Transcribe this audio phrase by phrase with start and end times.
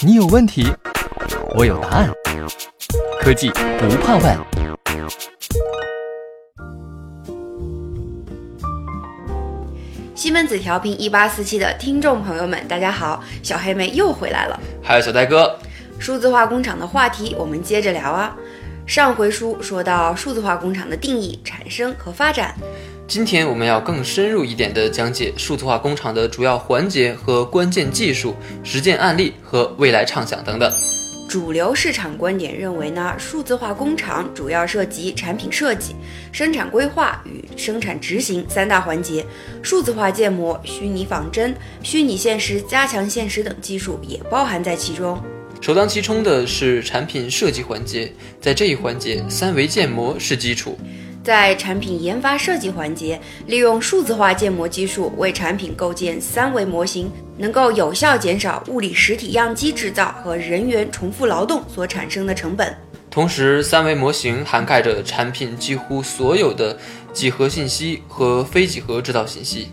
[0.00, 0.66] 你有问题，
[1.54, 2.10] 我有答案。
[3.20, 4.38] 科技不怕问。
[10.14, 14.58] 西门子调频一八四七的听众朋友们，大家好，小黑妹又回来了。
[14.82, 15.58] 还有小戴哥，
[15.98, 18.36] 数字化工厂的话题，我们接着聊啊。
[18.86, 22.54] 上回书说到数字化工厂的定义、产生和发展。
[23.08, 30.70] 今天我们要更深入一点的讲解数字化工厂的主要环节和关键技术、实践案例和未来畅想等等。
[31.26, 35.96] 主流市场观点认为呢，数字化工厂主要涉及产品设计、
[36.32, 39.24] 生产规划与生产执行三大环节，
[39.62, 45.18] 数字化建模、虚拟仿真、虚拟现实、加强现实等技术也包含在其中。
[45.62, 50.78] 首当其冲的是产品设计环节，在这一环节，三维建模是基础。
[51.22, 62.74] 在产品研发设计环节，利用数字化建模技术为产品构建三维模型，能够有效减少物理实体样机制造和人员重复劳动所产生的成本。
[63.10, 66.78] 同时，三维模型涵盖着产品几乎所有的
[67.12, 69.68] 几何信息和非几何制造信息。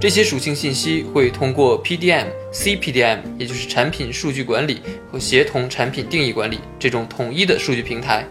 [0.00, 8.26] 这些属性信息会通过 PDM、CPDM，也就是产品数据管理和协同产品定义管理这种统一的数据平台。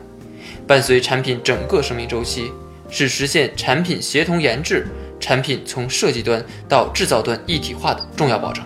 [0.68, 2.52] 伴随产品整个生命周期，
[2.90, 4.88] 是实现产品协同研制、
[5.20, 8.64] 产品从设计端到制造端一体化的重要保证。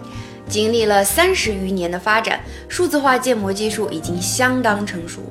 [0.47, 5.21] 经历了三十余年的发展，数字化建模技术已经相当成熟。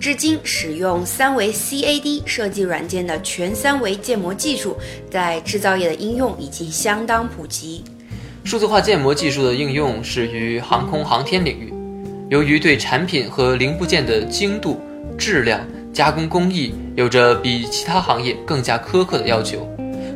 [0.00, 4.76] 至今，使用三维 CAD 设计软件的全三维建模技术，
[5.08, 7.84] 在制造业的应用已经相当普及。
[8.42, 11.72] 数字化建模技术的应用是于航空航天领域，
[12.28, 14.80] 由于对产品和零部件的精度、
[15.16, 15.64] 质量。
[15.94, 19.64] 加工工艺有着比其他行业更加苛刻的要求，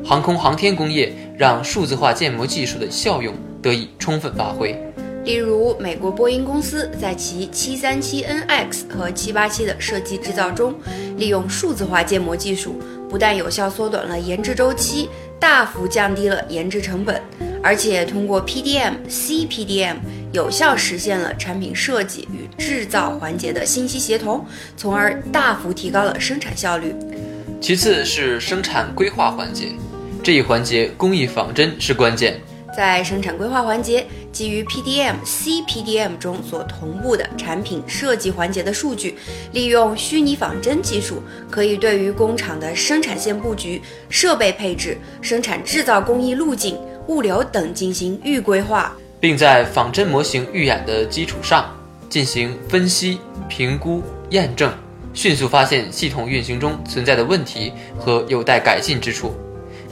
[0.05, 4.77] 航空航天工业让数字化建模技术的效用得以充分发挥。
[5.25, 10.75] 例如，美国波音公司在其 737NX 和787的设计制造中，
[11.17, 15.09] 利用数字化建模技术，不但有效缩短了研制周期，
[15.39, 17.23] 大幅降低了研制成本，
[17.63, 19.97] 而且通过 PDM、CPDM。
[20.35, 24.45] 有效实现了产品设计与制造环节的信息协同，
[24.77, 26.95] 从而大幅提高了生产效率。
[27.63, 29.69] 其次是生产规划环节，
[30.23, 32.39] 这一环节工艺仿真是关键。
[32.77, 39.17] 在生产规划环节，基于 PDM、CPDM 中所同步的产品设计环节的数据，
[39.53, 43.81] 利用虚拟仿真技术，可以对于工厂的生产线布局、
[44.11, 48.97] 设备配置、生产制造工艺路径、物流等进行预规划。
[49.21, 51.69] 并在仿真模型预演的基础上
[52.09, 54.73] 进行分析、评估、验证，
[55.13, 59.35] 迅速发现系统运行中存在的问题和有待改进之处，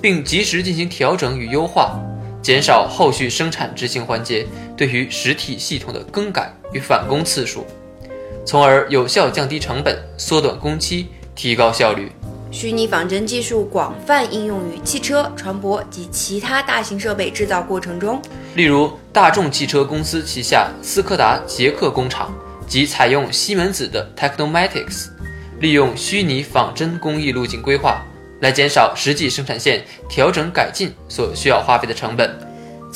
[0.01, 1.99] 并及时进行调整与优化，
[2.41, 4.47] 减少后续生产执行环节
[4.77, 7.67] 对于实体系统的更改与返工次数，
[8.45, 12.13] 从而有效降低成本、缩短工期、提高效率。
[12.59, 18.19] 虚拟仿真技术广泛应用于汽车、船舶及其他大型设备制造过程中。
[18.55, 22.33] 例如，大众汽车公司旗下斯柯达捷克工厂
[22.67, 25.09] 即采用西门子的 Technomatics，
[25.61, 28.03] 利用虚拟仿真工艺路径规划，
[28.41, 32.35] 来减少实际生产线调整改进所需要花费的成本。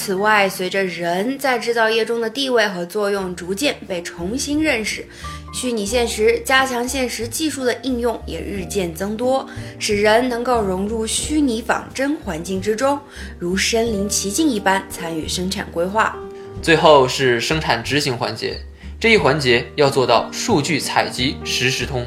[0.03, 5.05] 此外，随着人在制造业中的地位和作用逐渐被重新认识。
[5.53, 9.47] 虚拟现实、加强现实技术的应用也日渐增多，
[9.79, 12.99] 使人能够融入虚拟仿真环境之中，
[13.39, 16.17] 如身临其境一般参与生产规划。
[16.63, 18.59] 最后是生产执行环节，
[18.99, 22.07] 这一环节要做到数据采集实时通。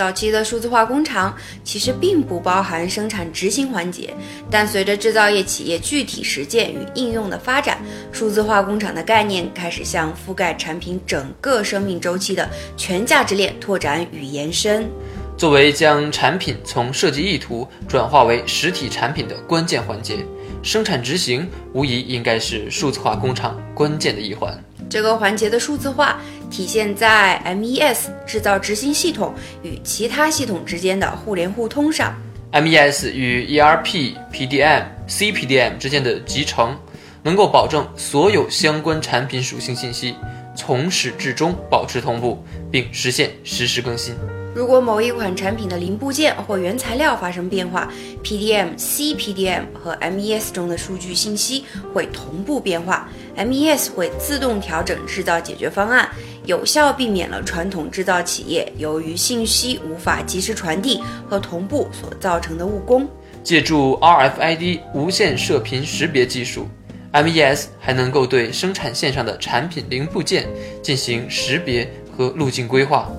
[0.00, 4.14] 早期的数字化工厂其实并不包含生产执行环节，
[4.50, 7.76] 但随着制造业企业具体实践与应用的发展，
[8.10, 14.88] 数字化工厂的概念开始向覆盖产品整个生命周期的全价值链拓展与延伸。
[15.36, 20.24] 作为将产品从设计意图转化为实体产品的关键环节，
[20.62, 24.58] 生产执行无疑应该是数字化工厂关键的一环。
[24.90, 26.20] 这个环节的数字化
[26.50, 29.32] 体现在 MES 制造执行系统
[29.62, 32.12] 与其他系统之间的互联互通上。
[32.52, 36.76] MES 与 ERP、PDM、CPDM 之间的集成，
[37.22, 40.16] 能够保证所有相关产品属性信息
[40.56, 44.16] 从始至终保持同步，并实现实时更新。
[44.52, 47.88] 如果某一款产品的零部件或原材料发生变化
[48.24, 51.64] ，PDM、CPDM 和 MES 中的数据信息
[51.94, 56.08] 会同步变化，MES 会自动调整制造解决方案，
[56.46, 63.08] 有效避免了传统制造企业由于信息无法及时传递和同步所造成的误工。
[63.44, 66.66] 借助 RFID 无线射频识别技术
[67.12, 70.46] MES 还能够对生产线上的产品零部件
[70.82, 73.10] 进行识别和路径规划，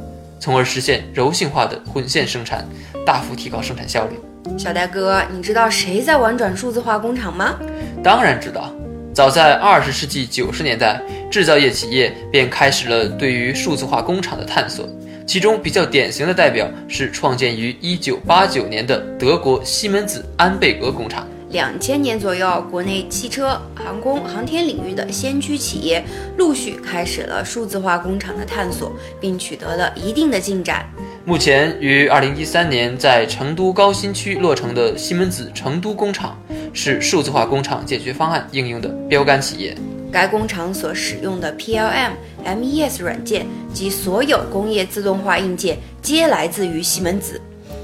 [0.42, 2.68] 从而实现柔性化的混线生产，
[3.06, 4.20] 大幅提高生产效率。
[4.58, 7.60] 小戴哥，你知道谁在玩转数字化工厂吗？
[8.04, 8.74] 当然知道，
[9.14, 11.00] 早在二十世纪九十年代，
[11.30, 14.90] 制造业企业便开始了对于数字化工厂的探索。
[15.28, 21.28] 其中比较典型的代表是创建于一九八九年的德国西门子安贝格工厂。
[21.52, 26.04] 两千年左右，国内汽车、航空、航天领域的先驱企业
[26.38, 30.86] 陆续开始了数字化工厂的探索，并取得了一定的进展。
[31.26, 36.38] 目前于二零一三年在成都高新区落成的西门子成都工厂，
[36.74, 39.78] 是数字化工厂解决方案应用的标杆企业。
[40.10, 42.12] 该工厂所使用的 PLM、
[42.46, 47.40] MES 软件及所有工业自动化硬件，皆来自于西门子。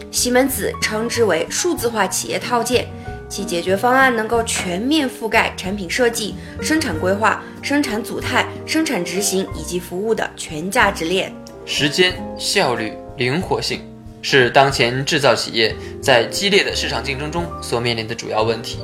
[0.10, 2.88] 西门子称之为数字化企业套件。
[3.30, 11.34] 其解决方案能够全面覆盖产品设计、生产规划、生产组态、生产执行以及服务的全价值链。
[11.66, 13.82] 时间效率、灵活性
[14.22, 18.80] 是当前制造企业在激烈的市场竞争中所面临的主要问题，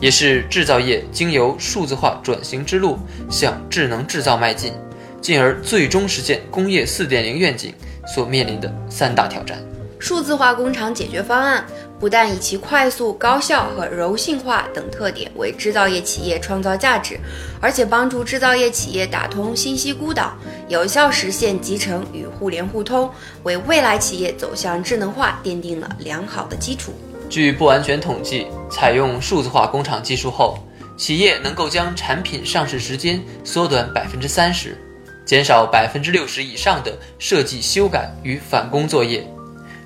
[0.00, 2.98] 也是制造业经由数字化转型之路
[3.30, 4.72] 向智能制造迈进，
[5.20, 7.74] 进而最终实现工业四点零愿景
[8.14, 9.58] 所面临的三大挑战。
[9.98, 11.64] 数字化工厂解决方案。
[11.98, 17.18] 不但以其快速、高效和柔性化等特点为制造业企业创造价值，
[17.60, 20.34] 而且帮助制造业企业打通信息孤岛，
[20.68, 23.08] 有效实现集成与互联互通，
[23.44, 26.92] 为未来企业走向智能化奠定了良好的基础。
[27.30, 30.58] 据不完全统计，采用数字化工厂技术后，
[30.96, 34.76] 企业能够将产品上市时间缩短百分之三十，
[35.24, 39.26] 减少百分之六十以上的设计修改与返工作业。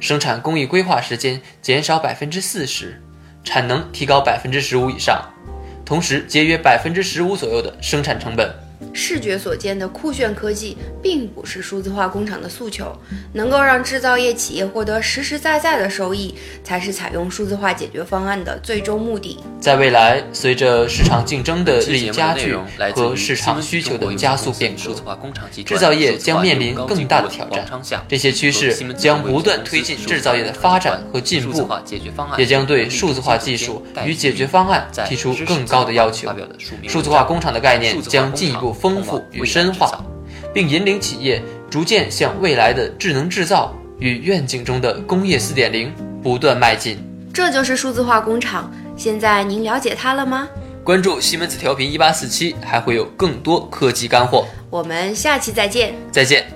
[0.01, 3.03] 生产工艺规划时间减少百分之四十，
[3.43, 5.23] 产能提高百分之十五以上，
[5.85, 8.68] 同时节约百分之十五左右的生产成本。
[8.93, 12.97] 视觉所见的酷炫科技，并不是数字化工厂的诉求。
[13.33, 16.35] 能够让制造业企业获得实实在在的收益，
[16.65, 19.39] 才是采用数字化解决方案的最终目的。
[19.61, 22.57] 在未来，随着市场竞争的日益加剧
[22.95, 24.95] 和市场需求的加速变革，
[25.65, 27.67] 制造业将面临更大的挑战。
[28.09, 31.69] 这些趋势将不断推进制造业的发展和进步，
[32.37, 36.29] 也将对数字化技术与解决方案提出更高的要求。
[36.87, 38.68] 数字化工厂的概念将进一步。
[38.73, 40.05] 丰富与深化，
[40.53, 45.93] 并引领企业逐渐向未来的智能制造与愿景中的工业四点零
[46.23, 46.99] 不断迈进。
[47.33, 48.71] 这就是数字化工厂。
[48.97, 50.49] 现在您了解它了吗？
[50.83, 54.47] 关注西门子调频一八四七，还会有更多科技干货。
[54.71, 55.95] 我们下期再见。
[56.11, 56.47] 再见。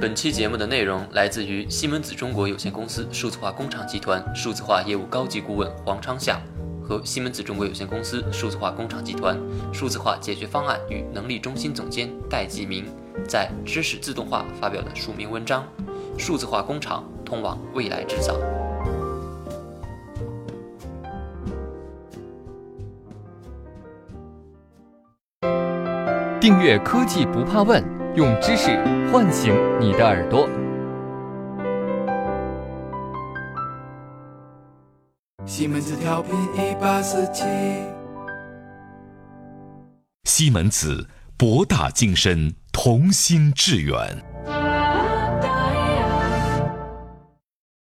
[0.00, 6.38] 本期节目的内容来自于西门子中国有限公司数字化工厂集团数字化业务高级顾问黄昌夏。
[6.86, 9.38] 和西门子中国有限公司数字化工厂集团
[9.72, 12.84] 数字化解决方案与能力中心总监戴继明
[13.26, 15.64] 在《知识自动化》发表的署名文章
[16.18, 18.34] 《数字化工厂通往未来制造》。
[26.38, 27.82] 订阅科技不怕问，
[28.14, 28.76] 用知识
[29.10, 30.46] 唤醒你的耳朵。
[35.46, 37.44] 西门子调频一八四七，
[40.24, 41.06] 西门子
[41.36, 44.33] 博大精深，同心致远。